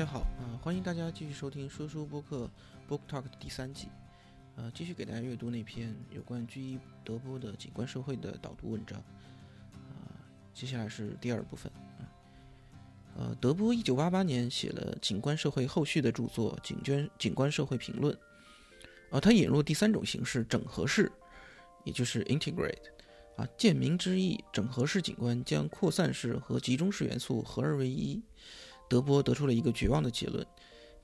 [0.00, 2.48] 大家好，啊、欢迎大家继续收听说书播客
[2.88, 3.88] Book Talk 第三季，
[4.56, 10.08] 呃，继续给大家阅读那篇有关居伊德波的景观社会的导读文章，啊、
[10.54, 12.08] 接下来是第二部分，啊，
[13.14, 18.14] 呃，德波一九八八年写了景观社会后续的著作《景观景观社会评论》，
[19.14, 21.12] 啊，他引入第三种形式整合式，
[21.84, 22.86] 也就是 integrate，
[23.36, 28.18] 啊，见名之意，整合式景观将扩散式和集中式元素合二为一。
[28.90, 30.44] 德波得出了一个绝望的结论：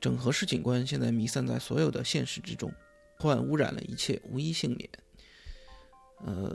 [0.00, 2.70] 整合式景观现在弥散在所有的现实之中，
[3.16, 4.90] 患污染了一切，无一幸免。
[6.24, 6.54] 呃，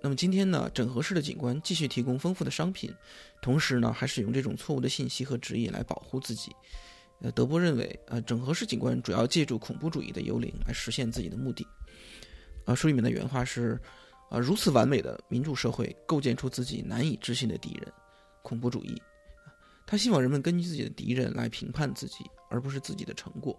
[0.00, 2.94] 那么今天呢，整合式的景观继续提供丰富的商品，
[3.42, 6.52] 同时呢，还使用这种错误的信息和指引来保护自己。
[7.20, 11.66] 呃，德波认为，呃，整合式景观主要借助恐怖主义的幽灵来实现自己的目的。
[12.64, 13.80] 啊、书里面的原话是：
[14.30, 17.92] 啊、如此完美的民主社会构建出自己难以置信的敌人——
[18.42, 19.00] 恐怖主义。
[19.86, 23.56] 他希望人们根据自己的敌人来评判自己，而不是自己的成果。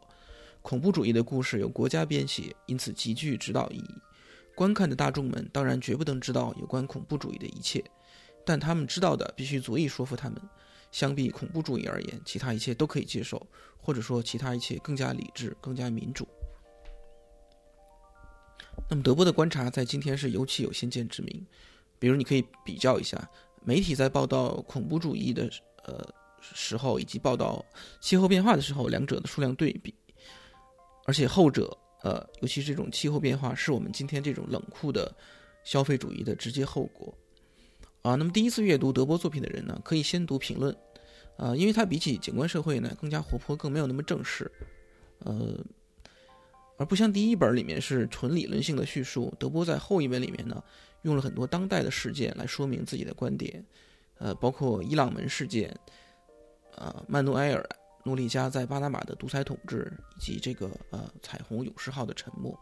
[0.61, 3.95] 恐怖主义的故事由国家编写，因此极具指导意义。
[4.53, 7.83] 观看的大众们当然绝不能知道有关恐怖主义的一切，
[8.45, 10.41] 但他们知道的必须足以说服他们。
[10.91, 13.45] 相比恐怖主义而言，其他一切都可以接受，
[13.77, 16.27] 或者说其他一切更加理智、更加民主。
[18.89, 21.45] 那么德波的观察在今天是尤其有先见之明。
[21.99, 23.29] 比如，你可以比较一下
[23.63, 25.49] 媒体在报道恐怖主义的
[25.87, 26.07] 呃
[26.39, 27.65] 时候，以及报道
[27.99, 29.93] 气候变化的时候，两者的数量对比，
[31.05, 35.11] 而且后者呃，尤其是这种气候变化，是我们今天这种冷酷的
[35.63, 37.11] 消费主义的直接后果
[38.03, 38.15] 啊。
[38.15, 40.75] 那么第一次阅读德波作品的人呢，可以先读评论
[41.37, 44.51] 啊，因为它比起景观社会呢更加活泼，更没有那么正式，
[45.19, 45.57] 呃。
[46.79, 50.63] 而不像第一本里面是纯理论性的叙述，德波在后一本里面呢，
[51.01, 53.65] 用了很多当代的事件来说明自己的观点，
[54.19, 55.73] 呃，包括伊朗门事件，
[56.75, 57.61] 呃，曼努埃尔·
[58.03, 62.57] 诺利加在巴拿马的独裁统治，以及这个呃彩虹勇士号的沉没。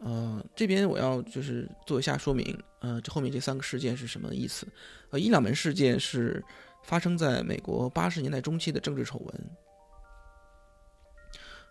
[0.00, 4.66] 呃，这边我要就是做一下说明，呃，这后面这三个事件是什么意思？
[5.10, 6.44] 呃，伊朗门事件是
[6.84, 9.50] 发生在美国八十年代中期的政治丑闻。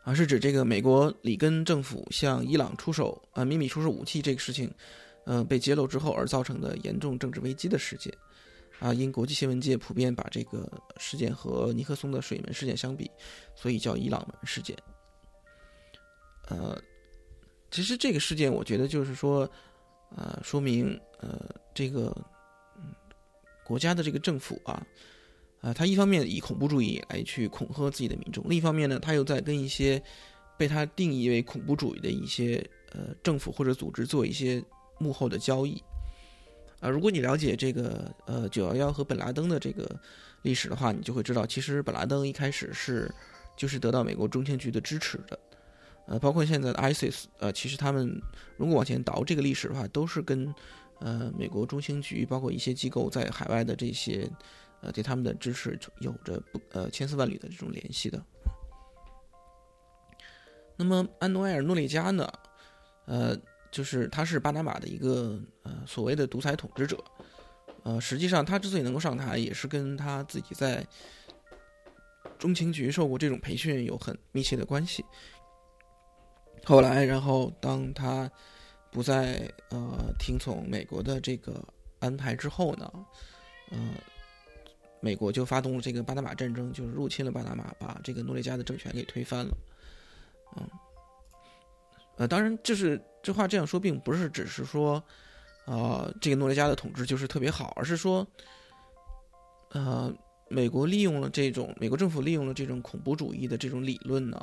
[0.03, 4.71] 啊，是指这个美国里根政府向伊朗出手啊秘密出售武器这个事情，
[5.25, 8.13] 呃被揭露之后而造成的严重政治危机的事件，
[8.79, 13.11] 啊，因国际新闻界普遍把这个事件和尼克松的水门事件相比，
[13.55, 14.75] 所以叫伊朗门事件。
[16.47, 16.79] 呃，
[17.71, 19.49] 其实这个事件我觉得就是说，
[20.15, 22.15] 呃，说明呃这个
[22.77, 22.93] 嗯
[23.65, 24.85] 国家的这个政府啊。
[25.61, 29.99] 啊，他一方面以恐怖主义来去恐吓自己的民众，另一方面呢，他又在跟一些
[30.59, 34.63] 被他定义为恐怖主义的一些呃政府或者组织做一些
[34.97, 35.81] 幕后的交易。
[36.79, 39.89] 啊，如果你了解这个呃九幺幺和本拉登的这个
[40.41, 43.09] 历史的话，你就会知道，其实本拉登一开始是
[43.55, 45.39] 就是得到美国中情局的支持的。
[46.07, 48.21] 呃，包括现在的 ISIS，呃，其实他们
[48.57, 50.53] 如果往前倒这个历史的话，都是跟
[50.99, 54.29] 呃美国中情局包括一些机构在海外的这些。
[54.81, 58.21] 呃，对他们的支持有着不呃千丝万缕的这种联系的。
[60.75, 62.31] 那么安诺埃尔·诺列加呢？
[63.05, 63.35] 呃，
[63.75, 66.97] 就是他是巴拿马的一个呃所谓的独裁统治者。
[67.83, 70.87] 呃，实际上他之所以能够上台，也是跟他自己在
[72.39, 75.03] 中情局受过这种培训有很密切的关系。
[76.63, 78.31] 后来，然后当他
[78.91, 81.61] 不再呃听从美国的这个
[81.99, 82.89] 安排之后呢，
[83.71, 83.77] 呃。
[85.01, 89.55] 美国就发动了这个巴拿马战争，就是入侵了巴拿马，把这个诺列加的政权给推翻了。
[90.57, 90.67] 嗯，
[92.17, 95.03] 呃，当然，就是这话这样说，并不是只是说，
[95.65, 98.25] 啊、这个诺列加的统治就是特别好，而是说，
[99.71, 100.13] 呃，
[100.49, 104.39] 美国利用了这种美国政府利用了这种恐怖主义的这种理论呢，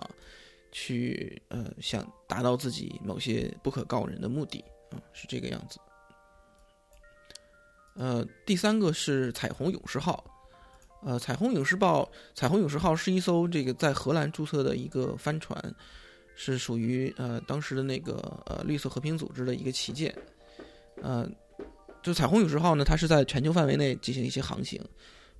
[0.70, 5.78] 去呃想达到自己某些不可告人的目的啊、是这个样子。
[7.94, 10.24] 呃，第三个是彩虹勇士号。
[11.04, 15.60] 呃，彩虹勇士号，彩虹勇士号是一艘这个在荷兰注册的一个帆船，
[16.34, 20.14] 是属于呃当时的那个呃绿色和平组织的一个旗舰。
[21.02, 21.28] 呃，
[22.02, 24.80] 就彩虹勇士号呢，它是在全球范围内进行一些航行，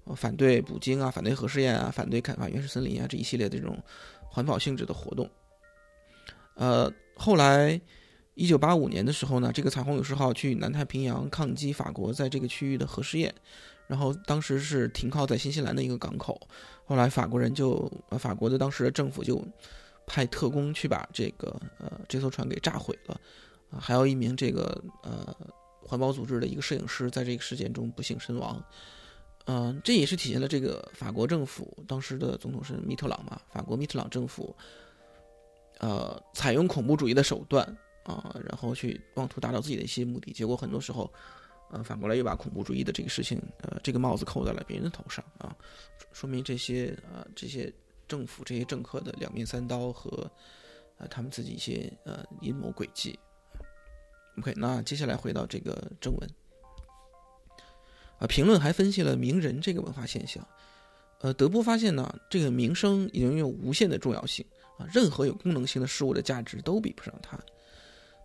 [0.05, 3.79] 呃、反对捕鲸啊，反对核试验啊，反对砍伐原始森林啊这一系列的这种
[4.21, 5.29] 环保性质的活动。
[6.55, 7.81] 呃，后来
[8.35, 13.33] 一九八五年的时候呢，这个彩虹勇士号去南太平洋抗击法国在这个区域的核试验。
[13.89, 16.41] 然后当时是停靠在新西兰的一个港口，
[16.85, 19.45] 后来法国人就呃法国的当时的政府就
[20.07, 23.21] 派特工去把这个呃这艘船给炸毁了，
[23.71, 25.35] 啊，还有一名这个呃
[25.81, 28.63] 环保组织的一个摄影师在这个事件中不幸身亡，
[29.47, 34.55] 嗯，这也是体现了这个法国政府当时的总统是密特朗嘛，法国密特朗政府，
[35.79, 37.65] 呃，采用恐怖主义的手段
[38.05, 41.13] 啊，然后去妄图达到自己的一些目的，结果很多时候，
[41.71, 45.57] 呃，反过来又把恐怖主义的这个事情，呃，这个帽子扣在了别人的头上啊，
[46.13, 47.73] 说明这些呃这些
[48.13, 50.31] 政府这些政客的两面三刀和
[50.99, 53.19] 呃他们自己一些呃阴谋诡计。
[54.37, 56.31] OK，那接下来回到这个正文。
[58.19, 60.47] 啊，评论还分析了名人这个文化现象。
[61.23, 64.45] 呃，德波发现呢，这个名声已经有无限的重要性
[64.77, 67.39] 啊，任何有功能性的事物的价值都比不上它。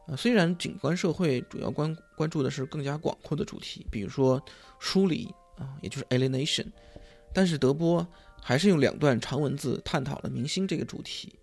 [0.05, 4.43] 啊，虽然景观社会主要关关注的是更加广阔的主题，比如说
[4.81, 6.67] 疏离啊，也就是 alienation，
[7.33, 8.05] 但是德波
[8.41, 11.33] 还是用两段长文字探讨了明星这个主题。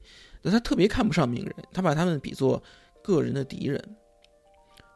[0.42, 2.62] 那他特别看不上名人，他把他们比作
[3.02, 3.96] 个人的敌人，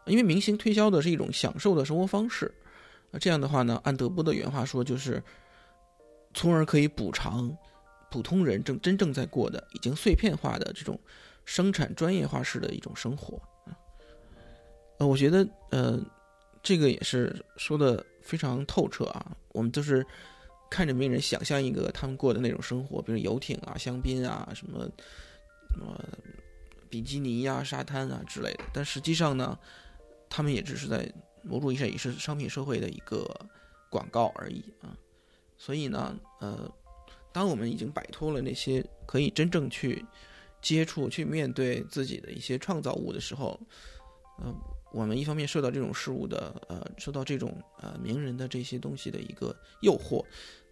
[0.07, 2.53] 因为明星推销的是一种享受的生活方式。
[3.11, 5.23] 那这样的话呢，按德波的原话说，就是
[6.35, 7.51] 从而可以补偿
[8.11, 11.01] 普通人正真正在过的已经碎片化的这种
[11.47, 13.73] 生产专业化式的一种生活啊。
[14.99, 15.99] 呃，我觉得呃，
[16.63, 19.35] 这个也是说的非常透彻啊。
[19.53, 20.05] 我们都是
[20.71, 24.89] 看着名人想象一个他们过的那种生活，比如游艇啊、香槟啊、什么
[25.71, 26.03] 什么
[26.89, 29.59] 比基尼呀、沙滩啊之类的，但实际上呢，
[30.29, 31.11] 他们也只是在。
[31.45, 33.25] 某种意义上也是商品社会的一个
[33.89, 34.93] 广告而已啊，
[35.57, 36.71] 所以呢，呃，
[37.33, 40.05] 当我们已经摆脱了那些可以真正去
[40.61, 43.59] 接触、去面对自己的一些创造物的时候，
[44.41, 44.53] 呃，
[44.93, 50.23] 我们一方面受到这种事物的呃，受到这种呃名人的这些东西的一个诱惑，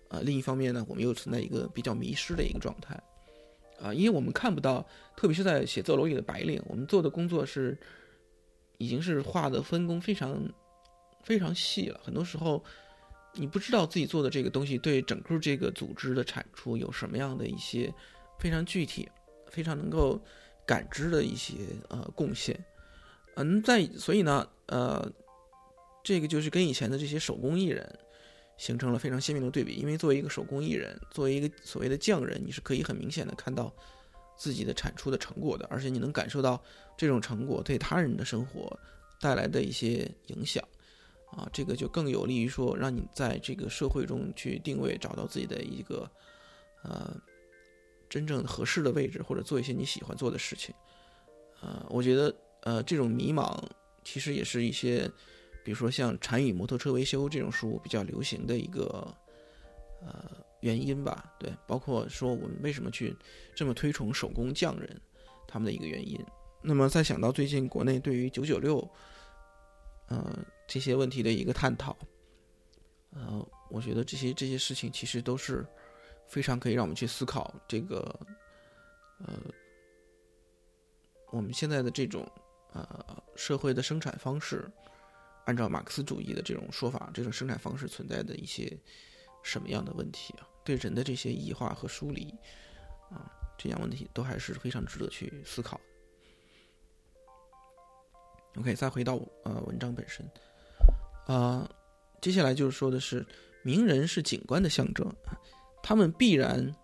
[0.08, 3.00] 呃，另一方面呢，我们又存在一个比较迷失的一个状态
[3.80, 4.86] 啊，因为我们看不到，
[5.16, 7.76] 特别是在写字楼里的白领，我们做的工作是
[8.78, 10.42] 已经是画的分工非常。
[11.22, 12.62] 非常细了，很多时候，
[13.34, 17.92] 你不知道自己做的这个东西对整个这个组织的产出有什么样的一些
[18.38, 19.08] 非常具体、
[19.50, 20.20] 非常能够
[20.64, 21.54] 感知的一些
[21.88, 22.56] 呃贡献。
[23.34, 25.04] 嗯，在所以呢，呃，
[26.04, 27.98] 这个就是跟以前的这些手工艺人
[28.56, 29.74] 形成了非常鲜明的对比。
[29.74, 33.74] 因为作为一个手工艺人，作为一个所谓的匠人，你是可以很明显的看到
[34.36, 36.62] 自己的产出的成果的，而且你能感受到
[36.96, 38.78] 这种成果对他人的生活
[39.20, 40.62] 带来的一些影响。
[41.32, 46.08] 啊，这个就更有利于说，让你在这个社会中去定位，找到自己的一个，
[46.84, 47.14] 呃，
[48.08, 50.72] 真正合适的位置，或者做一些你喜欢做的事情。
[51.60, 53.60] 呃，我觉得，呃，这种迷茫
[54.04, 55.10] 其实也是一些，
[55.66, 59.12] 比如说像《禅语摩托车维修》这种书比较流行的一个，
[60.00, 60.30] 呃，
[60.60, 61.34] 原因吧。
[61.40, 63.12] 对，包括说我们为什么去
[63.52, 65.00] 这么推崇手工匠人，
[65.48, 66.24] 他们的一个原因。
[66.62, 68.88] 那么再想到最近国内对于九九六，
[70.06, 70.38] 呃。
[70.68, 71.96] 这些问题的一个探讨，
[73.10, 75.64] 呃，我觉得这些这些事情其实都是
[76.26, 78.18] 非常可以让我们去思考这个，
[79.24, 79.34] 呃，
[81.30, 82.28] 我们现在的这种
[82.72, 84.68] 呃社会的生产方式，
[85.46, 88.78] 按照马克思主义的这种说法，这种生产方式存在的一些
[89.42, 90.46] 什么样的问题啊？
[90.64, 92.34] 对人的这些异化和疏离
[93.10, 95.80] 啊，这样问题都还是非常值得去思考。
[98.56, 100.28] OK，再回到呃文章本身。
[101.26, 101.68] 啊，
[102.20, 103.24] 接下来就是说的是，
[103.62, 105.10] 名人是景观的象征，
[105.82, 106.74] 他们必然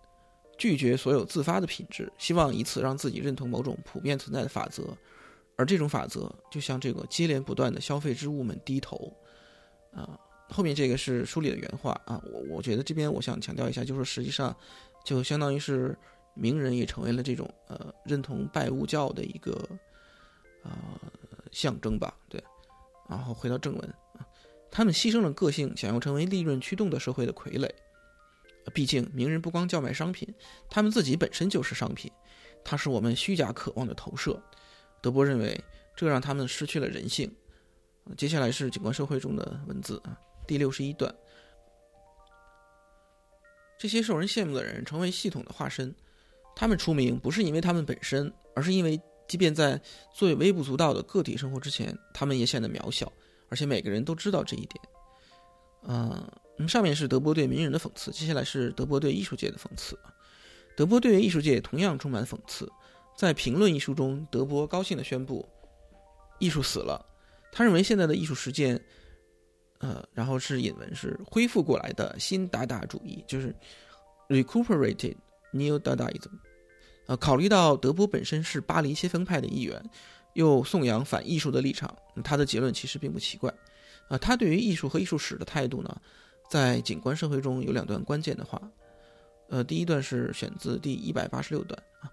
[0.57, 4.95] 拒绝所有自发的品质，希望以此让自己认同某种普遍存在的法则，
[5.55, 9.11] 而这种法则就像这个接连不断的消费之物们低头。
[9.91, 10.19] 啊，
[10.49, 14.55] 后面这个是书里的原话啊，我我觉得这边我想强调一下，就是实际上
[15.03, 15.97] 就相当于是
[16.33, 19.67] 名人也成为了这种呃认同拜物教的一个
[20.63, 20.71] 呃
[21.51, 22.43] 象征吧，对。
[23.09, 23.93] 然后回到正文。
[24.71, 27.69] 他们牺牲了个性，想要成为利润驱动的社会的傀儡。
[28.73, 30.27] 毕竟，名人不光叫卖商品，
[30.67, 32.11] 他们自己本身就是商品，
[32.63, 34.41] 它是我们虚假渴望的投射。
[35.03, 35.63] 德波认为，
[35.95, 37.31] 这让他们失去了人性。
[38.17, 40.17] 接下来是景观社会中的文字啊，
[40.47, 41.13] 第六十一段。
[43.77, 45.93] 这些受人羡慕的人成为系统的化身，
[46.55, 49.79] 他们出名不是因为他们本身，而是因为，即便在
[50.15, 53.11] 最微不足道的个体生活之前，他们也显得渺小。
[53.49, 54.83] 而且每个人都知道这一点，
[55.83, 59.99] 嗯，那么上面是德波对名人的讽刺，接下来是德波对艺术界的讽刺。
[60.75, 62.67] 德波对艺术界同样充满讽刺，
[63.15, 65.47] 在《评论》一书中，德波高兴地宣布，
[66.39, 67.05] 艺术死了。
[67.51, 68.79] 他认为现在的艺术实践，
[69.79, 73.55] 呃，然后是引文是恢复过来的新达达主义，就是
[74.27, 75.15] recuperated
[75.51, 76.31] new Dadaism。
[77.07, 79.83] 呃，考虑到德波本身是巴黎先锋派的一员。
[80.33, 83.53] 又颂扬反艺术的立场，他的结论其实并不奇怪，
[84.09, 85.95] 啊，他对于艺术和艺术史的态度呢，
[86.49, 88.59] 在景观社会中有两段关键的话。
[89.49, 92.09] 呃，第一段是选自第一百八十六段啊，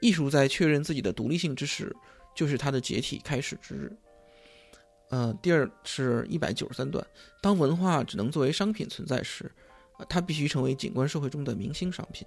[0.00, 1.94] 艺术在确认自己的独立性之时，
[2.34, 3.92] 就是它的解体开始之日。
[5.10, 7.04] 呃，第二是一百九十三段，
[7.40, 9.50] 当文化只能作为商品存在时，
[10.08, 12.26] 它必须成为景观社会中的明星商品。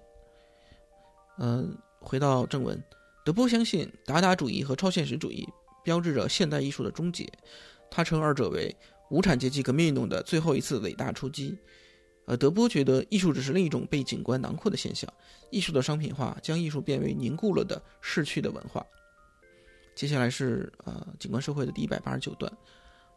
[1.37, 2.81] 嗯，回到正文，
[3.23, 5.47] 德波相信达达主义和超现实主义
[5.83, 7.31] 标志着现代艺术的终结，
[7.89, 8.75] 他称二者为
[9.09, 11.57] 无产阶级革命运动的最后一次伟大出击。
[12.37, 15.11] 德波觉得艺术只是另一种被景观囊括的现象，
[15.49, 18.85] 艺术的商品化将艺术变为凝固了的逝去的文化。
[19.95, 22.51] 接下来是呃景观社会的第一百八十九段，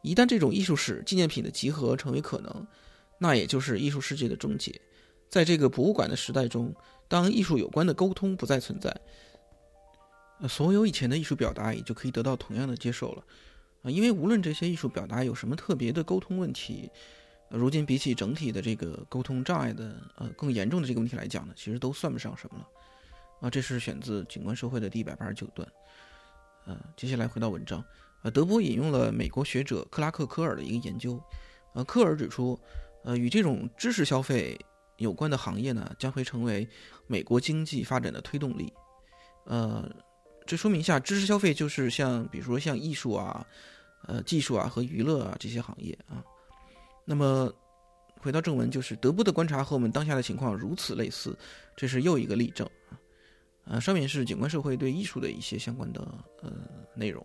[0.03, 2.67] 一旦这种艺术史纪念品的集合成为可能，
[3.19, 4.75] 那也就是艺术世界的终结。
[5.29, 6.75] 在这个博物馆的时代中，
[7.07, 8.95] 当艺术有关的沟通不再存在，
[10.49, 13.25] 所有以前的艺术表达也就可以得到同样的接受了。
[13.83, 16.91] 啊，因为无论这些艺术表达有什么特别的沟通问题。
[17.51, 22.69] 如今比起整体的这个沟通障碍的呃更严重的这个问题来讲呢，其实都算不上什么了。
[23.41, 25.69] 啊，这是选自《景观社会》的第一百八十九段。
[26.67, 27.85] 呃，接下来回到文章。
[28.23, 31.23] 呃，德波引用了美国学者克拉克·科尔的一个研究。
[31.75, 32.59] 呃，科尔指出，
[33.03, 34.59] 呃，与这种知识消费
[34.97, 36.67] 有关的行业呢，将会成为
[37.07, 38.73] 美国经济发展的推动力。
[39.45, 39.89] 呃，
[40.47, 43.47] 这说明一下，知识消费就是像比如说像艺术啊、
[44.07, 46.25] 呃技术啊和娱乐啊这些行业啊。
[47.05, 47.53] 那么，
[48.21, 51.37] 回到正文，就是德波的观察和我们当下的情况如此类似，
[51.77, 52.97] 这是又一个例证啊。
[53.67, 56.01] 呃，上面是景观社会对艺术的一些相关的
[56.43, 56.53] 呃
[56.95, 57.25] 内容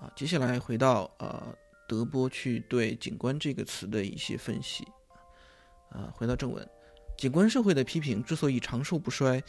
[0.00, 0.10] 啊。
[0.14, 1.54] 接下来回到呃
[1.88, 4.86] 德波去对景观这个词的一些分析
[5.90, 6.12] 啊。
[6.14, 6.68] 回到正文，
[7.16, 9.42] 景观社会的批评之所以长寿不衰，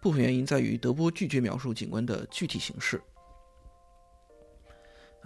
[0.00, 3.00] 部分原因在于德波拒绝描述景观的具体形式。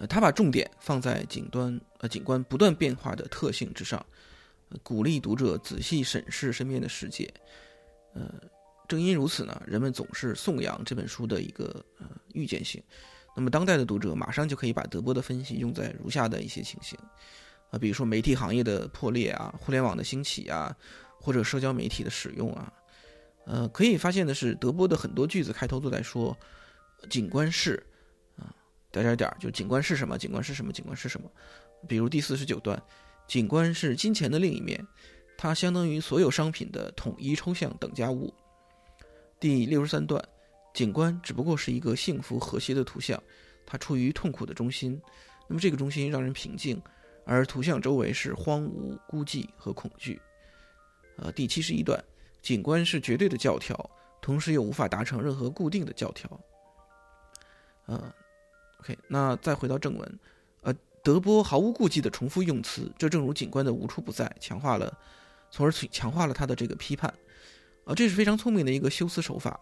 [0.06, 4.04] 他把重点放在景端呃景观不断变化的特性之上，
[4.82, 7.32] 鼓励读者仔细审视身边的世界。
[8.14, 8.28] 呃，
[8.88, 12.82] 正因如此呢，人们总是颂扬这本书的一个呃预见性。
[13.37, 16.99] 那么，当代的读者马上就可以把德波的分析用在如下的一些情形
[17.71, 20.76] 啊，比如说媒体行业的破裂啊，互联网的兴起啊，
[21.21, 22.73] 或者社交媒体的使用啊。
[23.47, 26.37] 呃，可以发现的是，德波的很多句子开头都在说
[27.09, 27.82] 景观是。
[28.92, 30.18] 点点点，就景观是什么？
[30.18, 30.70] 景观是什么？
[30.70, 31.28] 景观是什么？
[31.88, 32.80] 比如第四十九段，
[33.26, 34.87] 景观是金钱的另一面，
[35.38, 38.32] 它相当于所有商品的统一抽象等价物。
[39.40, 40.22] 第六十三段，
[40.75, 43.20] 景观只不过是一个幸福和谐的图像，
[43.64, 45.00] 它处于痛苦的中心，
[45.49, 46.80] 那么这个中心让人平静，
[47.25, 50.20] 而图像周围是荒芜、孤寂和恐惧。
[51.16, 51.99] 呃，第七十一段，
[52.42, 56.40] 景观是绝对的教条，同时又无法达成任何固定的教条。
[57.87, 58.14] 呃。
[58.82, 60.18] OK，那再回到正文，
[60.62, 60.74] 呃，
[61.04, 64.92] 德波毫无顾忌地重复用词，这正如景观的无处不在，强化了，
[65.52, 67.08] 从而强化了他的这个批判，
[67.84, 69.60] 啊，这是非常聪明的一个修辞手法，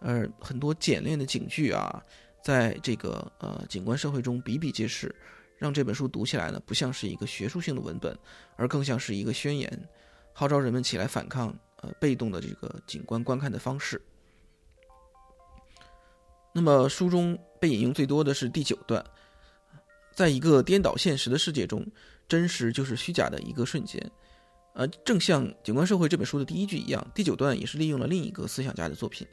[0.00, 2.02] 呃，很多简练的警句啊，
[2.44, 5.14] 在这个呃景观社会中比比皆是，
[5.56, 8.14] 让这本书读起来呢，不像是一个学术性的文本，
[8.56, 9.88] 而更像是一个宣言，
[10.34, 13.98] 号召人们起来反抗呃被动的这个景观观看的方式。
[16.52, 19.04] 那么书中被引用最多的是第九段，
[20.14, 21.86] 在一个颠倒现实的世界中，
[22.28, 24.10] 真实就是虚假的一个瞬间。
[24.74, 29.26] 呃，正像《景观社会》这本书的第一句一样，第九段也是利用了另一个思想家的作品。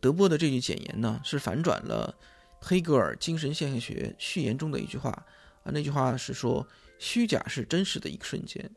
[0.00, 2.14] 德波的这句简言呢，是反转了
[2.60, 5.10] 黑格尔精神现象学序言中的一句话
[5.62, 6.66] 啊，那句话是说
[6.98, 8.70] 虚假是真实的一个瞬间，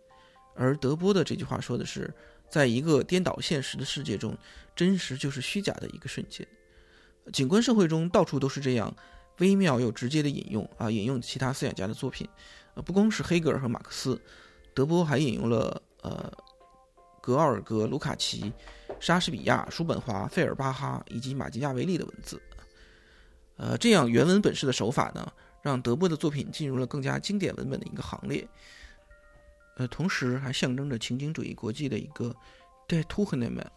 [0.55, 2.13] 而德波的这句话说的是，
[2.49, 4.37] 在一个颠倒现实的世界中，
[4.75, 6.47] 真实就是虚假的一个瞬间。
[7.31, 8.93] 景观社会中到处都是这样
[9.37, 12.27] 微妙又直接的引用啊，引用其他思想家的作品，
[12.73, 14.19] 呃，不光是黑格尔和马克思，
[14.73, 16.31] 德波还引用了呃
[17.21, 18.51] 格奥尔格·卢卡奇、
[18.99, 22.41] 莎士比亚、叔本华、费尔巴哈以及马基亚维利的文字，
[23.57, 28.47] 呃，这样原文本式的手法呢，让德波的作品进入了更加经典文本的一个行列，
[29.77, 32.35] 呃，同时还象征着情景主义国际的一个
[32.87, 33.71] de t o u r n e m e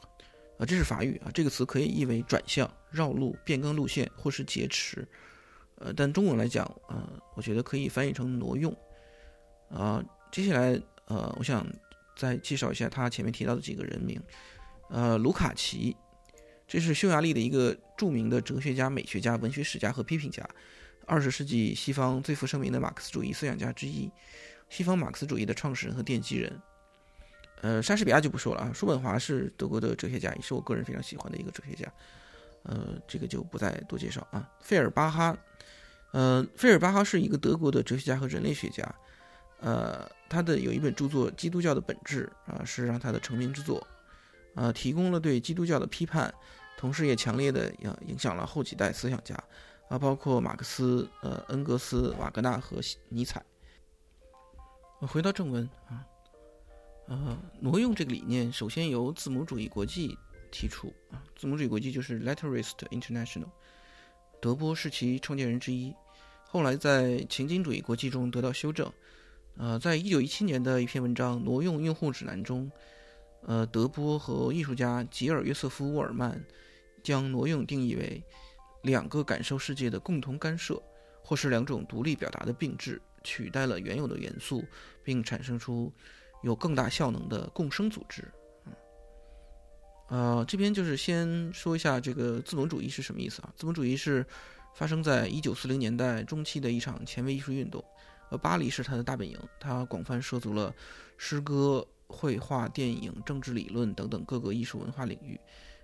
[0.58, 5.06] 啊，这是法语啊，这个词可以译为转向、绕路、变更路线或是劫持，
[5.76, 8.72] 呃，但中文来讲，呃，我觉得可以翻译成挪用。
[9.70, 11.66] 啊，接下来，呃，我想
[12.16, 14.22] 再介绍一下他前面提到的几个人名。
[14.90, 15.96] 呃，卢卡奇，
[16.68, 20.46] 这是匈牙利的一个著名的哲学家、美学家、文学史家和批评家，
[21.06, 24.10] 二十世纪西方最负盛名的马克思主义思想家之一，
[24.68, 26.60] 西方马克思主义的创始人和奠基人。
[27.62, 28.70] 呃，莎士比亚就不说了啊。
[28.74, 31.90] 叔本华是德国的哲学家，也是我个人非常喜欢的一个哲学家。
[32.64, 34.46] 呃，这个就不再多介绍啊。
[34.60, 35.36] 费尔巴哈，
[36.12, 38.94] 呃，费尔巴哈是一个德国的哲学家和人类学家。
[39.60, 43.86] 呃，他的有一本著作《基督教的本质》啊，是让他的成名之作，
[44.56, 46.34] 啊，提供了对基督教的批判，
[46.76, 49.36] 同时也强烈的影影响了后几代思想家，
[49.88, 53.40] 啊，包括马克思、呃，恩格斯、瓦格纳和尼采。
[55.00, 56.04] 回到正文啊，
[57.08, 60.16] 呃，挪用这个理念首先由字母主义国际
[60.50, 63.50] 提出啊，字母主义国际就是 Letterist International，
[64.40, 65.94] 德波是其创建人之一，
[66.48, 68.90] 后来在情景主义国际中得到修正。
[69.58, 72.70] 呃，在一九一七年的一篇文章《挪用用户指南》中，
[73.42, 76.42] 呃，德波和艺术家吉尔约瑟夫·沃尔曼
[77.02, 78.22] 将挪用定义为
[78.82, 80.82] 两个感受世界的共同干涉，
[81.22, 84.64] 或是两种独立表达的并置，取代了原有的元素，
[85.04, 85.92] 并产生出
[86.42, 88.30] 有更大效能的共生组织。
[90.08, 93.52] 呃，这边就是先说一下这个资本主义是什么意思啊？
[93.56, 94.26] 资本主义是
[94.74, 97.82] 发生在一九四零年代中期的一场前卫艺术运动。
[98.30, 100.74] 呃，巴黎是他的大本营，他广泛涉足了
[101.16, 105.40] 诗歌、绘画、电影、政治理论等等各个艺术文化领域，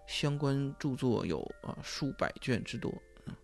[0.07, 2.93] 相关著作有啊数百卷之多。
[3.25, 3.35] 嗯，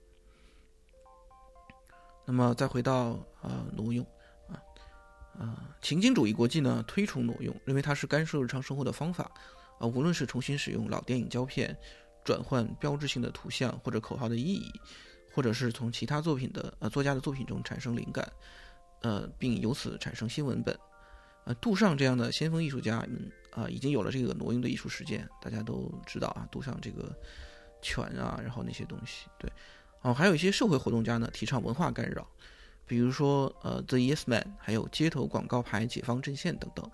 [2.26, 4.04] 那么再回到啊挪用
[5.38, 9.30] 啊情景主义国际呢推崇挪用，认为它是干涉日常生活的方法
[9.78, 11.76] 啊，无论是重新使用老电影胶片，
[12.24, 14.70] 转换标志性的图像或者口号的意义，
[15.32, 18.30] 或者是从其他作品的呃作家的作品中产生灵感。
[19.02, 20.74] 呃，并由此产生新文本，
[21.44, 27.14] 呃，杜尚这样的先锋艺术家，嗯，啊，已经有了这个挪用的艺术实践，大家都知道啊，杜尚这个
[27.82, 29.52] 拳啊，然后那些东西，对，
[30.00, 32.26] 哦，还有一些社会活动家呢，提倡文化干扰，
[32.86, 36.90] 比如说呃，The Yes Man，还有街头广告牌解放阵线等等，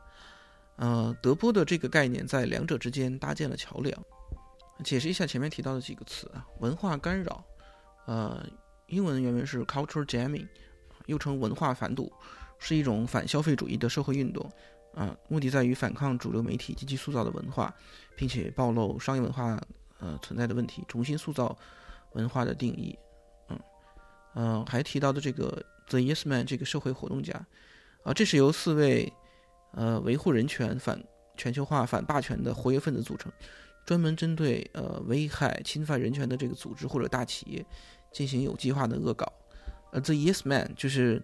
[0.76, 4.04] 呃，德波的这个概念在两者之间搭建了桥梁。
[4.84, 7.44] 解释一下前面提到的几个词啊，文化干扰，
[8.06, 8.46] 呃，
[8.86, 10.46] 英文原文是 culture jamming。
[11.06, 12.12] 又称文化反赌，
[12.58, 14.48] 是一种反消费主义的社会运动，
[14.94, 17.74] 啊，目的在于反抗主流媒体积极塑造的文化，
[18.16, 19.60] 并且暴露商业文化
[19.98, 21.56] 呃存在的问题，重新塑造
[22.12, 22.96] 文化的定义，
[23.48, 23.60] 嗯，
[24.34, 27.34] 呃，还提到的这个 The Yes Man 这个社会活动家，
[28.04, 29.12] 啊，这是由四位
[29.72, 31.02] 呃维护人权、反
[31.36, 33.30] 全球化、反霸权的活跃分子组成，
[33.84, 37.66] 专门针对呃危害侵犯人权的这个组织或者大企业
[38.12, 39.30] 进行有计划的恶搞。
[39.90, 41.20] 呃，the yes man 就是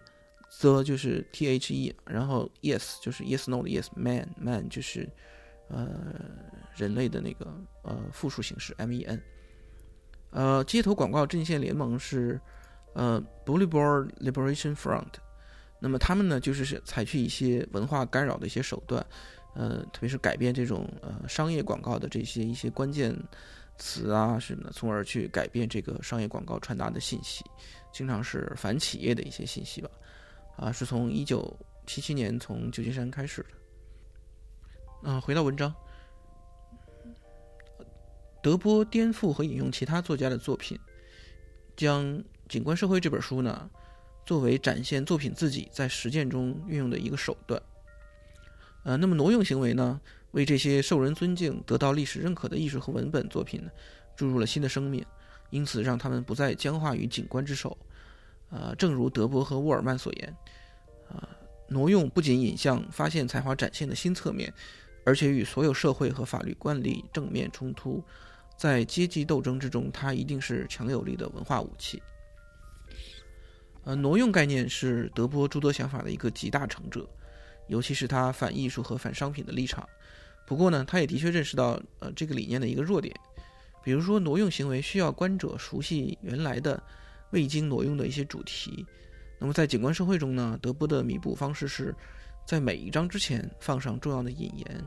[0.60, 5.08] the 就是 t h e，然后 yes 就是 yes no 的 yes man man 就是
[5.68, 5.88] 呃
[6.74, 7.46] 人类的那个
[7.84, 9.22] 呃复数形式 m e n。
[10.30, 12.38] 呃，街头广告阵线联盟是
[12.96, 15.12] 呃 Boulevard Liberation Front，
[15.78, 19.04] 那么他们呢就是是采取一些文化干扰的一些手段，
[19.54, 23.14] 呃，特别是改变这种呃商业广告的这些一些关键
[23.76, 27.44] 词啊什么的，从而去改变这个商业广告传达的信息。
[27.92, 29.90] 经常是反企业的一些信息吧，
[30.56, 31.54] 啊，是从一九
[31.86, 35.10] 七七年从旧金山开始的。
[35.10, 35.72] 啊，回到文章，
[38.42, 40.78] 德波颠覆和引用其他作家的作品，
[41.76, 42.02] 将
[42.48, 43.68] 《景观社会》这本书呢，
[44.24, 47.60] 作为展现作品自己在实践中运用的一个手段。
[48.84, 53.62] 呃，那么挪用行为呢，为这些受人尊敬、得到历史认可的艺术和文本作品，
[54.14, 55.04] 注入了新的生命。
[55.50, 57.76] 因此，让他们不再僵化于景观之手。
[58.50, 60.36] 呃，正如德伯和沃尔曼所言，
[61.08, 61.28] 啊，
[61.68, 64.52] 挪用不仅引向发现才华展现的新侧面，
[65.04, 68.02] 而且与所有社会和法律惯例正面冲突。
[68.56, 72.02] 在阶级斗争之中，它一定是强有力的文化武器。
[73.86, 77.08] 呃，挪用概念是德波诸多想法的一个极大成者，
[77.68, 79.88] 尤其是他反艺术和反商品的立场。
[80.44, 83.14] 不过呢，他也的确认识到，呃，这个理念的一个弱点。
[83.84, 86.82] 比如说，挪用行为需要观者熟悉原来的
[87.30, 88.84] 未经挪用的一些主题。
[89.38, 91.94] 那么，在景观社会中呢，德波的弥补方式是
[92.44, 94.84] 在每一章之前放上重要的引言，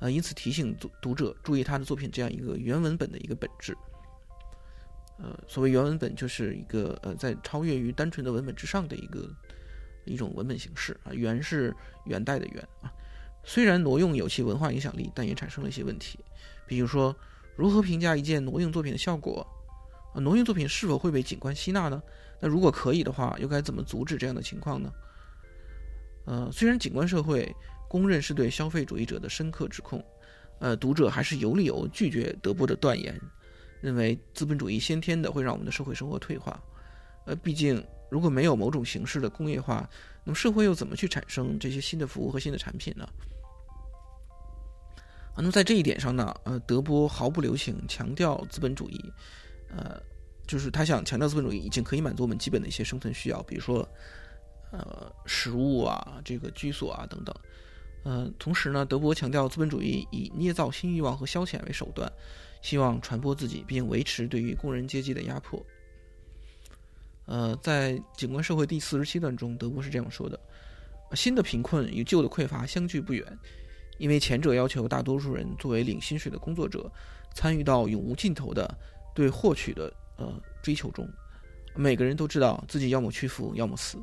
[0.00, 3.76] 呃，因此提醒读读者注意他的作品这样一个原文本的一个本质。
[5.18, 9.28] 呃，所谓原文本，就是一个呃，在超越于单纯的文本之上的一个
[10.04, 11.12] 一种文本形式啊。
[11.12, 11.74] 元是
[12.06, 12.92] 元代的元啊。
[13.44, 16.18] 虽然挪用有其文化影响力，但也产生了一些问题，
[16.66, 17.14] 比如说。
[17.54, 19.46] 如何评价一件挪用作品的效果？
[20.14, 22.02] 啊，挪用作品是否会被景观吸纳呢？
[22.40, 24.90] 那如果可以的话，又该怎么阻止这样的情况呢？
[26.24, 27.54] 呃，虽然景观社会
[27.90, 30.02] 公认是对消费主义者的深刻指控，
[30.60, 33.20] 呃，读者还是有理由拒绝德波的断言，
[33.82, 36.58] 认为资本主义先天的会让我们的社会生活退化。
[37.26, 39.88] 呃，毕竟如果没有某种形式的工业化，
[40.24, 43.06] 那么社会又怎么去产生这些新的服务和新的产品呢？
[45.34, 49.12] 啊，那么在这一点上呢，呃，德波毫不留情，强调资本主义，
[49.68, 50.00] 呃，
[50.46, 53.88] 就是他想强调资本主义已经可以满足我们基本的一些生存需要，比如说，
[54.72, 57.34] 呃食物啊、这个居所啊等等。
[58.04, 62.12] 呃，同时呢，德波强调资本主义以捏造新欲望和消遣为手段，
[62.62, 65.62] 希望传播自己并维持对于工人阶级的压迫。
[67.26, 70.40] 呃，在《景观社会》第四十七段中，德波是这样说的
[71.14, 73.38] ：“新的贫困与旧的匮乏相距不远，
[73.98, 76.90] 因为前者要求大多数人作为领薪水的工作者，
[77.34, 78.74] 参与到永无尽头的
[79.14, 81.06] 对获取的呃追求中。
[81.76, 83.98] 每个人都知道自己要么屈服，要么死。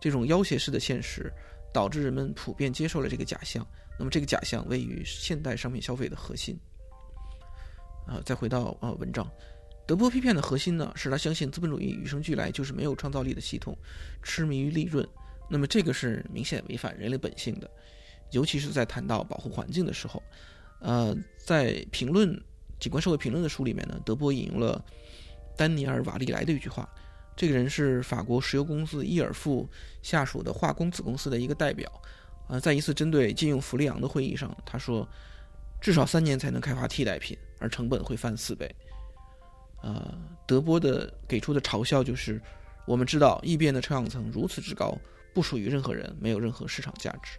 [0.00, 1.32] 这种要挟式的现实。”
[1.72, 3.64] 导致人们普遍接受了这个假象。
[3.96, 6.58] 那么，这个假象位于现代商品消费的核心。
[8.10, 9.30] 啊，再回到啊文章，
[9.86, 13.78] 德波批判的核心呢，是他相信资本主义与生俱来就是没有创造力的系统，
[14.20, 15.08] 痴迷于利润。
[15.48, 17.70] 那么，这个是明显违反人类本性的，
[18.32, 20.20] 尤其是在谈到保护环境的时候。
[20.80, 22.34] 呃，在评论
[22.80, 24.84] 《景观社会评论》的书里面呢，德波引用了
[25.56, 26.88] 丹尼尔·瓦利莱的一句话。
[27.36, 29.68] 这个人是法国石油公司伊尔富
[30.02, 31.90] 下属的化工子公司的一个代表，
[32.48, 35.08] 呃，在一次针对禁用氟利昂的会议上，他说，
[35.80, 38.68] 至少三年才能开发替代品，而成本会翻四倍。
[39.82, 42.40] 呃，德波的给出的嘲笑就是，
[42.86, 44.96] 我们知道异变的臭氧层如此之高，
[45.32, 47.38] 不属于任何人，没有任何市场价值。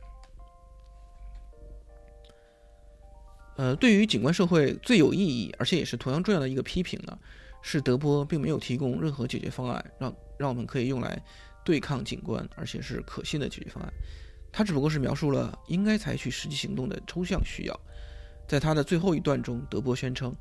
[3.58, 7.18] 呃，对于景观社会最有意义，而且也是同样重要的一个批评呢。
[7.64, 11.22] 是德波并没有提供任何解决方案，让让我们可以用来
[11.64, 13.94] 对抗景观，而且是可信的解决方案。
[14.52, 17.80] 他只不过是描述了应该采取实际行动的抽象需要。
[18.52, 20.36] 在他的最后一段中，德波宣称，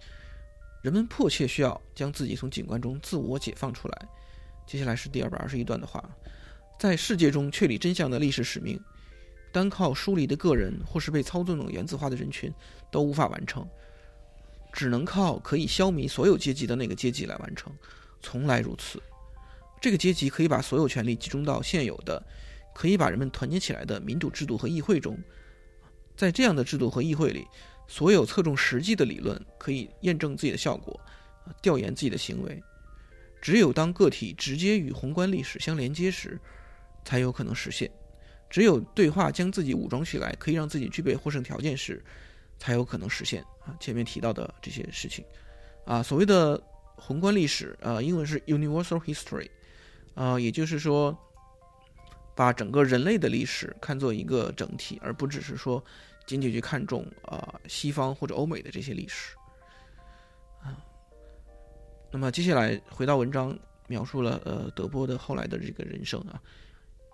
[0.83, 4.09] 人们迫切需要将自己从景观中自我解放出来。
[4.67, 6.05] 接下来是第二百二十一段的话，
[6.77, 8.83] 在世界中确立真相的历史使命，
[9.53, 12.53] 单靠疏离的个人或是被操纵的原子化的人群
[12.91, 13.65] 都无法完成。
[14.73, 17.73] 只能靠可以消弭所有阶级的那个阶级来完成，
[18.21, 19.01] 从来如此。
[19.81, 22.21] 这个阶级可以把所有权力集中到现有的、
[22.75, 25.17] 可以把人们团结起来的民主制度和议会中。
[26.17, 27.47] 在这样的制度和议会里，
[27.91, 30.99] 所有侧重实际的理论可以验证自己的效果，
[31.61, 32.63] 调研自己的行为。
[33.43, 36.39] 只有当个体直接与宏观历史相连接时，
[37.05, 37.91] 才有可能实现。
[38.49, 42.01] 只有对话将自己武装起来，可以让自己具备获胜条件时。
[42.63, 43.75] 才有可能实现啊！
[43.81, 45.25] 前面提到的这些事情，
[45.87, 46.63] 啊，所谓的
[46.95, 49.49] 宏观历史，呃，英文是 universal history，
[50.13, 51.17] 啊，也就是说，
[52.37, 55.83] 把整个人类的历史看作一个整体，而不只是说
[56.31, 59.35] 仅仅去看重啊西方或者欧美的这些历史，
[60.63, 60.79] 啊。
[62.13, 66.41] 那么接下来回到文章，描述了呃德波的后来的这个人生啊。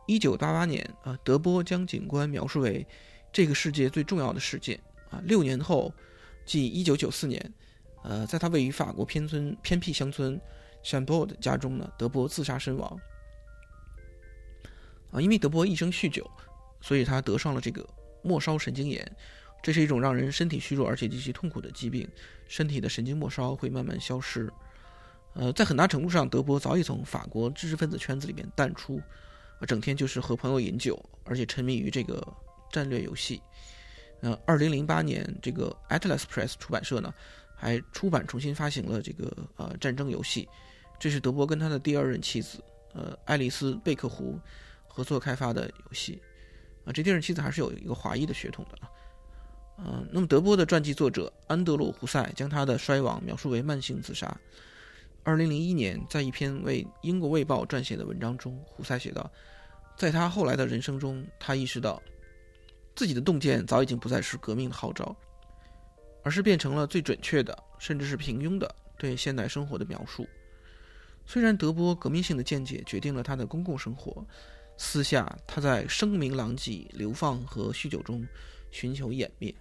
[0.07, 2.87] 一九八八年啊，德波将景观描述为
[3.33, 4.79] 这个世界最重要的事件。
[5.09, 5.91] 啊，六年后，
[6.45, 7.55] 即一九九四年，
[8.05, 10.39] 呃，在他位于法国偏村偏僻乡村
[10.83, 13.01] c h a m b o u 的家中呢，德波自杀身亡。
[15.11, 16.31] 啊，因为德波一生酗酒，
[16.83, 17.83] 所以他得上了这个
[18.23, 19.11] 末梢神经炎，
[19.63, 22.09] 这是一种让人身体虚弱而且极其痛苦的疾病，
[22.49, 24.53] 身体的神经末梢会慢慢消失。
[25.35, 29.01] 呃，在很大程度上，德波早已从法国知识分子圈子里面淡出，
[29.67, 32.27] 整天就是和朋友饮酒，而且沉迷于这个
[32.73, 33.43] 战略游戏。
[34.23, 37.13] 呃，二零零八年，这个 Atlas Press 出版社呢，
[37.55, 40.49] 还出版重新发行了这个呃战争游戏，
[40.99, 42.59] 这是德波跟他的第二任妻子
[42.95, 44.41] 呃爱丽丝贝克湖
[44.89, 46.19] 合作开发的游戏，
[46.87, 48.91] 啊，这电视妻子还是有一个华裔的血统的啊，
[49.79, 54.35] 嗯，那么德波的传记作者安德鲁胡塞将他的衰亡描述为慢性自杀。
[55.25, 59.31] 二零零一年，在一篇为英国卫报撰写的文章中，胡塞写道，
[59.97, 62.01] 在他后来的人生中，他意识到。
[62.95, 65.15] 自己的洞见早已经不再是革命的号召，
[66.23, 70.27] 而是变成了最准确的，甚至是平庸的对现代生活的描述。
[71.27, 74.27] 虽然德波革命性的见解决定了他的公共生活，
[74.77, 78.27] 私下他在声名狼藉、流放和酗酒中
[78.71, 79.55] 寻求湮灭。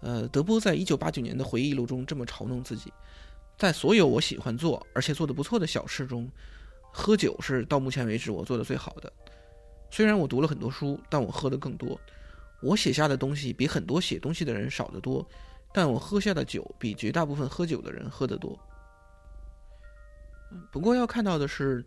[0.00, 2.92] 呃，德波在一九八九年的回忆录中这么嘲弄自己：
[3.56, 6.28] 在所有我喜欢做而且做得不错的小事中，
[6.92, 9.12] 喝酒是到目前为止我做的最好的。
[9.90, 12.00] 虽然我读了很多书，但我喝的更多。
[12.60, 15.24] 我写下的东西比很多写东西的人少得多，
[15.72, 18.58] 但我喝下的酒比绝大部分喝酒的人喝得多。
[20.70, 21.84] 不过要看到的是，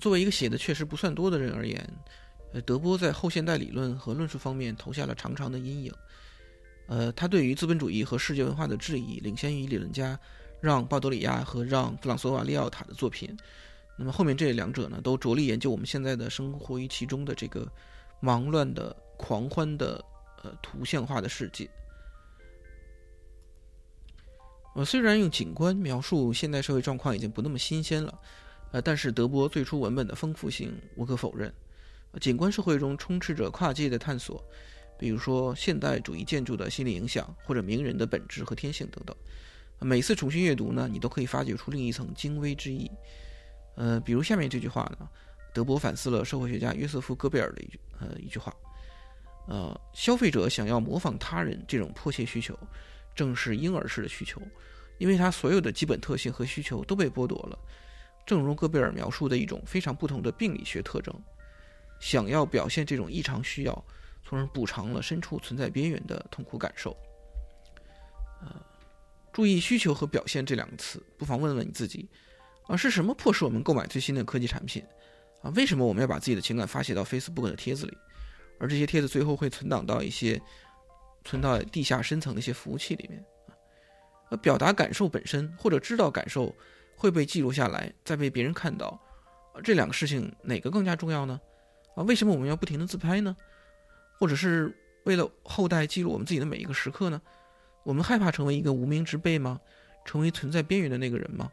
[0.00, 1.88] 作为一个写的确实不算多的人而言，
[2.52, 5.92] 呃，德波在后现代理论和论述方面投下了长长的阴影。
[6.86, 10.18] 呃，他对于资本主义和世界文化的质疑，领先于理论家
[10.60, 13.36] 让·鲍德里亚和让·弗朗索瓦·利奥塔的作品。
[13.96, 17.70] 那么后面这两者呢，都着力研究我们现在的生活于其中的这个
[18.20, 20.02] 忙乱的、狂欢的、
[20.42, 21.68] 呃图像化的世界。
[24.74, 28.18] 呃，虽然用景观描述现代社会状况已经不那么新鲜了，
[28.72, 31.52] 呃，但是德波最初文本的丰富性无可否认。
[32.20, 34.42] 景观社会中充斥着跨界的探索，
[34.98, 39.14] 比如说现代主义建筑的心理影响，或者名人的本质和天性等等。
[39.80, 42.90] 每次重新阅读呢，你都可以发掘出另一层精微之意。
[43.76, 45.08] 呃，比如下面这句话呢，
[45.54, 48.52] 德波反思了社会学家约瑟夫·戈贝尔的一句呃一句话：
[49.46, 52.58] 呃，消费者想要模仿他人这种迫切需求，
[53.14, 54.42] 正是婴儿式的需求，
[54.98, 57.58] 因为他所有的基本特性和需求都被剥夺了。
[58.28, 61.14] 正如戈贝尔描述的一种非常不同的病理学特征。
[61.98, 63.84] 想要表现这种异常需要，
[64.22, 66.90] 从而补偿了深处存在边缘的痛苦感受。
[68.42, 68.60] 啊，
[69.32, 72.06] 注意“需求”和“表现”这两个词，不妨问问你自己：
[72.66, 74.84] 啊，是什么迫使我们购买最新的科技产品？
[75.42, 77.96] 啊，为什么我们要把自己的情感发泄到 Facebook 的帖子里？
[78.60, 80.38] 而这些帖子最后会存档到一些
[81.24, 83.24] 存到地下深层的一些服务器里面？
[84.28, 86.54] 啊，表达感受本身，或者知道感受
[86.98, 89.00] 会被记录下来，再被别人看到，
[89.62, 91.40] 这两个事情哪个更加重要呢？
[91.94, 93.36] 啊，为什么我们要不停的自拍呢？
[94.18, 97.22] 或者是为了后代记录我们自己的每一个时刻呢？
[97.84, 99.60] 我们害怕成为一个无名之辈吗？
[100.04, 101.50] 成为存在边缘的那个人吗？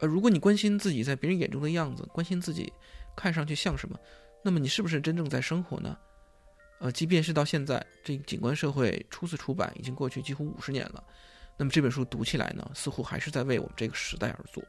[0.00, 2.72] 呃，如果你关心自己在别人眼中的样子，关心自己
[3.16, 3.96] 看上去像什么，
[4.42, 5.96] 那么你是不是真正在生活呢？
[6.80, 11.02] 呃，即便是到现在，这《景观社会》初次出版已经过去几乎五十年了，
[11.58, 14.62] 那么这本书读起来呢，似乎还是在为我们这个时代而做。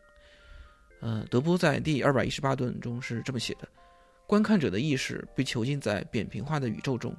[1.01, 3.67] 呃，德波在第二百一十八段中是这么写的。
[4.27, 7.15] 观看者的意识被囚禁在扁平化的宇宙中，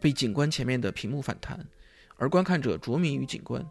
[0.00, 1.66] 被景观前面的屏幕反弹，
[2.16, 3.66] 而观看者着迷于景观，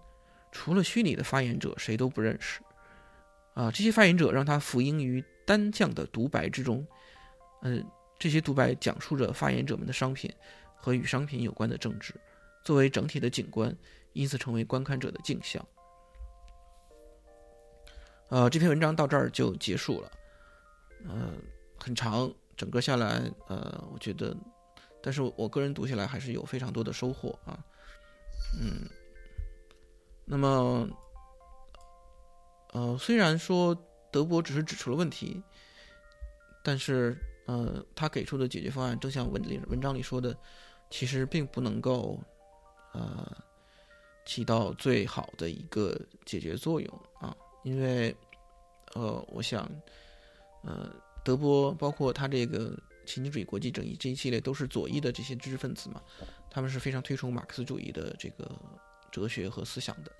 [0.51, 2.59] 除了虚拟的发言者，谁都不认识。
[3.53, 6.85] 啊，这些发言者让他浮音于单向的独白之中，
[7.61, 7.83] 嗯，
[8.17, 10.31] 这些独白讲述着发言者们的商品
[10.75, 12.13] 和与商品有关的政治，
[12.63, 13.75] 作为整体的景观，
[14.13, 15.65] 因此成为观看者的镜像。
[18.29, 20.11] 呃，这篇文章到这儿就结束了，
[21.05, 21.41] 嗯。
[21.81, 24.35] 很长，整个下来，呃，我觉得，
[25.01, 27.57] 但是我个人读下来还是有非常多的收获啊，
[28.59, 28.85] 嗯，
[30.25, 30.85] 那么，
[32.73, 33.73] 呃，虽然说
[34.11, 35.41] 德国只是指出了问题，
[36.61, 40.37] 但是，呃，他给出的解决方案，正像文里文章里说的，
[40.89, 42.19] 其实并不能够，
[42.91, 43.37] 呃，
[44.29, 48.15] 起到最好的一个解决作用啊，因为，
[48.93, 49.67] 呃，我想，
[50.63, 50.93] 呃。
[51.21, 56.01] 德波包括他这个情景主义国际正义这一系列都是左翼的这些知识分子嘛，
[56.49, 58.49] 他们是非常推崇马克思主义的这个
[59.11, 60.11] 哲学和思想的。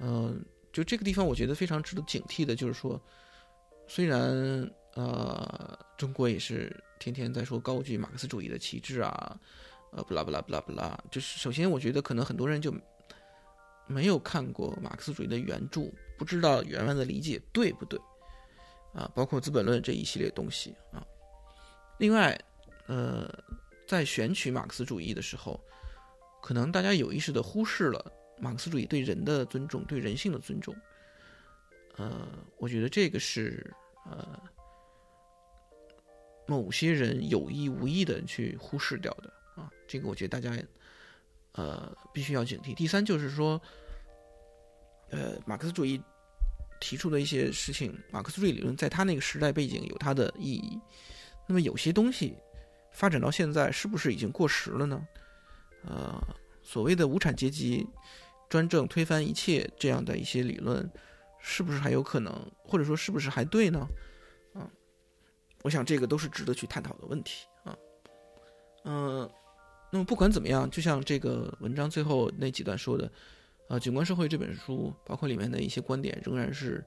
[0.00, 0.42] 嗯，
[0.72, 3.00] 就这个地方我觉得非常值得警惕的，就是说，
[3.86, 4.18] 虽然
[4.94, 9.38] 呃中国也是天天在说高举马克思主义的旗帜啊，
[9.92, 12.74] 呃不啦不啦不啦不啦，就是首先我觉得可能很多人就
[13.90, 18.00] 没有看过马克思主义的原著，不知道原文的理解对不对。
[18.92, 21.06] 啊，包括《资本论》这一系列东西啊。
[21.98, 22.36] 另外，
[22.88, 23.32] 呃，
[23.86, 25.60] 在选取马克思主义的时候，
[26.42, 30.74] 可能大家有意识的忽视了马克思主义对人的尊重、对人性的尊重。
[31.98, 33.72] 呃，我觉得这个是
[34.06, 34.42] 呃
[36.48, 39.70] 某些人有意无意的去忽视掉的啊。
[39.86, 40.60] 这个我觉得大家
[41.52, 42.74] 呃必须要警惕。
[42.74, 43.60] 第三就是说，
[45.10, 46.00] 呃，马克思主义。
[46.82, 50.80] 提出的一些事情，马克思主义理论在他那个时代背景有它的意义。
[51.46, 52.34] 那么有些东西
[52.90, 55.06] 发展到现在，是不是已经过时了呢？
[55.84, 56.18] 呃，
[56.62, 57.86] 所谓的无产阶级
[58.48, 60.90] 专政推翻一切这样的一些理论，
[61.38, 63.86] 是不是还有可能，或者说是不是还对呢？
[64.54, 64.66] 啊，
[65.60, 67.76] 我想这个都是值得去探讨的问题啊。
[68.84, 69.30] 嗯，
[69.90, 73.10] 那么不管怎么样，就像这个文章最后那几段说的。
[73.68, 76.84] 呃，《景观社会》这本书，包括里面的一些观点，仍然是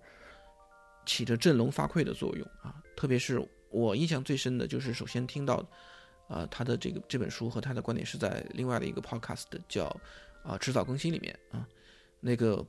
[1.06, 2.76] 起着振聋发聩的作用啊。
[2.94, 5.66] 特别是我印象最深的就是，首先听到，
[6.28, 9.86] 啊，他的这个这本书和他的观点是在另外的一个 podcast 叫
[10.44, 11.66] 啊迟早更新里面啊，
[12.20, 12.62] 那个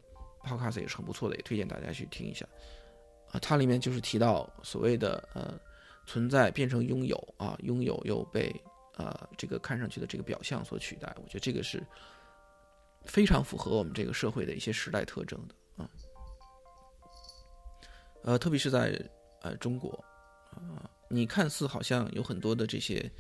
[0.44, 2.46] podcast 也是很不错的，也推荐大家去听一下
[3.32, 3.40] 啊。
[3.40, 5.58] 它里面就是提到所谓的呃
[6.06, 8.54] 存在变成拥有啊，拥有又被
[8.96, 11.14] 啊这个看上去的这个表象所取代。
[11.22, 11.82] 我觉得这个是。
[13.06, 15.90] 非常符合我们这个社会的一些时代特征的啊，
[18.22, 18.98] 呃，特别是在
[19.42, 20.02] 呃中国
[20.50, 23.12] 啊，你看似好像有很多的这些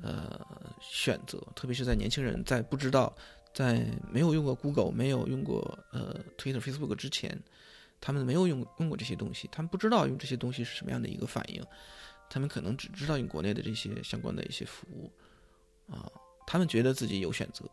[0.00, 0.40] 呃
[0.80, 3.14] 选择，特别是在年轻人在不知道
[3.52, 7.38] 在没有用过 Google、没有用过呃 Twitter、Facebook 之前，
[8.00, 11.62] 他们没有用用过这些东西，他们不知道用这些东西是什么样的一个反应，
[12.28, 15.12] 他们可能只知道用国内的这些相关的一些服务
[15.90, 16.10] 啊，
[16.46, 17.64] 他们觉得自己有选择。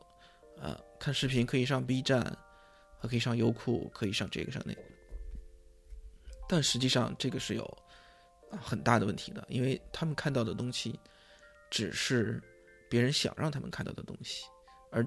[0.58, 2.38] 呃，看视频可以上 B 站，
[3.02, 4.82] 可以上优酷，可以上这个上那个。
[6.48, 7.78] 但实际上这个是有
[8.62, 11.00] 很大的问题的，因为他们看到的东西
[11.70, 12.40] 只是
[12.90, 14.46] 别人想让他们看到的东西，
[14.92, 15.04] 而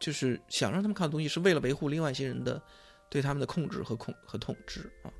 [0.00, 2.62] 就是想让他们看的东西是为了维护另外一些人的
[3.10, 5.12] 对他们的控制和控和统治啊。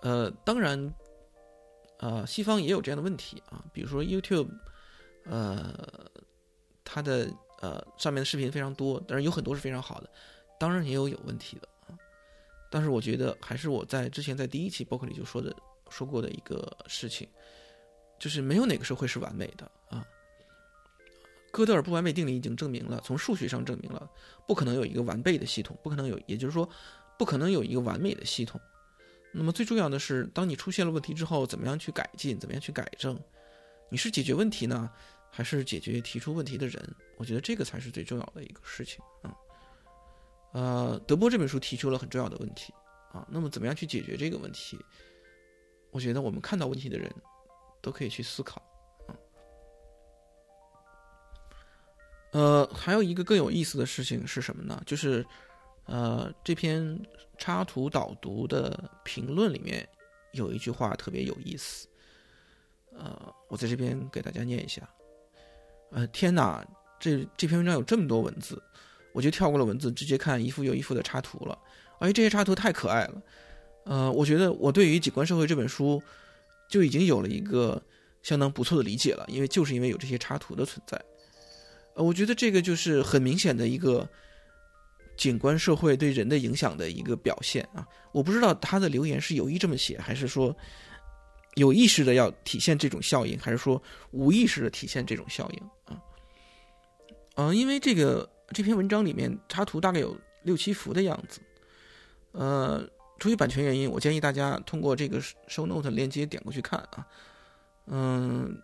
[0.00, 0.94] 呃，当然，
[1.98, 4.48] 呃，西方也有这样的问题啊，比如说 YouTube，
[5.24, 5.74] 呃，
[6.84, 7.28] 它的
[7.60, 10.10] 呃上面的视频非常多，但是有很多是非常好的，
[10.58, 11.98] 当然也有有问题的啊。
[12.70, 15.54] 但是我觉得还是我在之前在第一期博客里就说的
[15.90, 17.28] 说过的一个事情，
[18.18, 20.06] 就是没有哪个社会是完美的啊。
[21.50, 24.08] 哥德尔不完美定理已经证明了，从数学上证明了，
[24.46, 26.68] 不可能有一个完备的系统，不可能有，也就是说，
[27.18, 28.60] 不可能有一个完美的系统。
[29.30, 33.18] 那么最重要的是，当你出现了问题之后，怎么样去改进，怎么样去改正？
[33.90, 34.90] 你是解决问题呢，
[35.30, 36.96] 还是解决提出问题的人？
[37.16, 39.34] 我觉得这个才是最重要的一个事情啊。
[40.52, 42.72] 呃，德波这本书提出了很重要的问题
[43.12, 43.26] 啊。
[43.30, 44.78] 那么怎么样去解决这个问题？
[45.90, 47.14] 我觉得我们看到问题的人
[47.82, 48.62] 都可以去思考
[49.06, 49.12] 啊。
[52.32, 54.82] 呃，还有一个更有意思的事情是什么呢？
[54.86, 55.24] 就是。
[55.88, 57.00] 呃，这篇
[57.38, 59.88] 插图导读的评论里面
[60.32, 61.88] 有一句话特别有意思，
[62.92, 64.86] 呃，我在这边给大家念一下。
[65.90, 66.62] 呃，天哪，
[67.00, 68.62] 这这篇文章有这么多文字，
[69.14, 71.58] 我就跳过了文字，直接看一幅又一幅的插图了。
[72.00, 73.22] 哎，这些插图太可爱了。
[73.86, 76.02] 呃，我觉得我对于《景观社会》这本书
[76.68, 77.82] 就已经有了一个
[78.22, 81.02] 相当不错的理解了，因为就是因为有这些插图的存在。
[81.94, 84.06] 呃，我觉得这个就是很明显的一个。
[85.18, 90.56] 景观社会对人的影响的一个表现啊，我不知道他的留言是有意这么写，还是说
[91.56, 96.00] 有意识的要体现这种效应，还是说无意识的体现这种效应啊？
[97.34, 101.40] 嗯，因为这个这篇文章里面插图大概有六七幅的样子，
[102.30, 107.04] 呃，出于版权原因，我建议大家通过这个 show note 链接点过去看啊，
[107.86, 108.56] 嗯，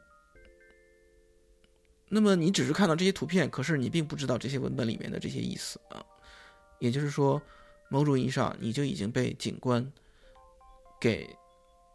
[2.08, 5.98] 那么你只是看到这些图片，可是你并不知道这些文本里面的这些意思啊。
[6.84, 7.40] 也就是说，
[7.88, 9.90] 某种意义上，你就已经被景观
[11.00, 11.34] 给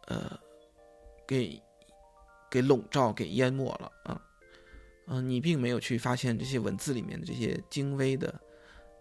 [0.08, 0.36] 呃
[1.24, 1.62] 给
[2.50, 4.20] 给笼罩、给淹没了啊！
[5.06, 8.34] 嗯，你并没有去发现这些文字里面的这些精微的、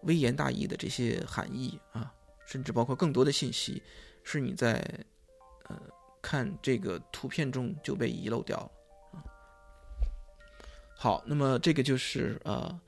[0.04, 2.14] 微言大义的这些含义啊，
[2.46, 3.82] 甚至包括更多的信息，
[4.24, 4.74] 是你在
[5.70, 5.82] 呃
[6.22, 8.72] 看这个图片中就被遗漏掉了
[9.14, 9.26] 啊。
[10.96, 12.80] 好，那么这个就是呃。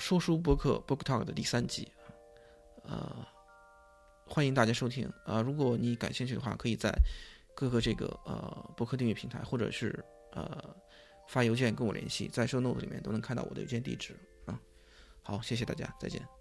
[0.00, 1.86] 说书播客 Book Talk 的第三集，
[2.84, 3.26] 呃，
[4.26, 5.40] 欢迎大家收听啊！
[5.40, 6.92] 如果你感兴趣的话，可以在
[7.54, 10.74] 各个这个呃博客订阅平台，或者是呃
[11.28, 14.14] 发邮件跟我联系，在 Show Note 里面都能看到我的邮件地址
[14.46, 14.60] 啊。
[15.22, 16.39] 好，谢谢大家，再见。